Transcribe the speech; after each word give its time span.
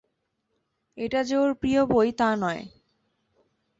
এটা 0.97 1.19
যে 1.23 1.35
ওর 1.37 1.51
প্রিয় 1.53 1.81
বই 1.85 2.09
তা 2.11 2.29
নয়। 2.35 2.63